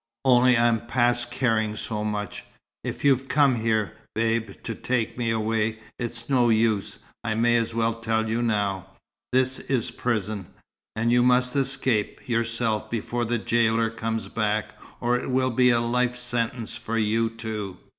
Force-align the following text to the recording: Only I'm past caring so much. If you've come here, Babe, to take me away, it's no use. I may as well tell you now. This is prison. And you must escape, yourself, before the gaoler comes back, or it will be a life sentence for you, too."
Only 0.25 0.57
I'm 0.57 0.87
past 0.87 1.29
caring 1.29 1.75
so 1.75 2.03
much. 2.03 2.43
If 2.83 3.05
you've 3.05 3.27
come 3.27 3.53
here, 3.53 3.93
Babe, 4.15 4.49
to 4.63 4.73
take 4.73 5.15
me 5.15 5.29
away, 5.29 5.77
it's 5.99 6.27
no 6.27 6.49
use. 6.49 6.97
I 7.23 7.35
may 7.35 7.55
as 7.57 7.75
well 7.75 7.93
tell 7.93 8.27
you 8.27 8.41
now. 8.41 8.87
This 9.31 9.59
is 9.59 9.91
prison. 9.91 10.47
And 10.95 11.11
you 11.11 11.21
must 11.21 11.55
escape, 11.55 12.27
yourself, 12.27 12.89
before 12.89 13.25
the 13.25 13.37
gaoler 13.37 13.91
comes 13.91 14.27
back, 14.27 14.73
or 14.99 15.17
it 15.19 15.29
will 15.29 15.51
be 15.51 15.69
a 15.69 15.79
life 15.79 16.15
sentence 16.15 16.75
for 16.75 16.97
you, 16.97 17.29
too." 17.29 17.77